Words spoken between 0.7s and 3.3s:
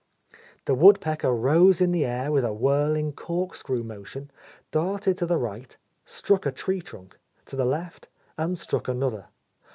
woodpecker rose in the air with a whirling,